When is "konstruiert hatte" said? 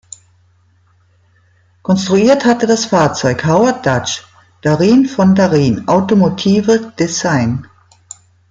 1.83-2.65